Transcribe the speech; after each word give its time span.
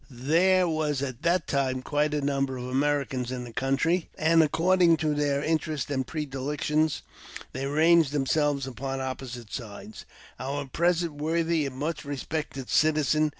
There 0.09 0.67
was 0.67 1.03
at 1.03 1.21
that 1.21 1.45
time 1.45 1.83
quite 1.83 2.15
a 2.15 2.21
number 2.21 2.57
of 2.57 2.67
Americans 2.67 3.31
in 3.31 3.43
the 3.43 3.53
country, 3.53 4.09
and, 4.17 4.41
according 4.41 4.97
to 4.97 5.13
their 5.13 5.43
interests 5.43 5.91
and 5.91 6.07
predilections, 6.07 7.03
they 7.51 7.67
ranged 7.67 8.11
themselves 8.11 8.65
upon 8.65 8.99
opposing 8.99 9.45
sides. 9.51 10.05
Our 10.39 10.65
present 10.65 11.13
worthy 11.13 11.67
and 11.67 11.75
much 11.75 12.03
respected 12.03 12.67
citizen. 12.67 13.29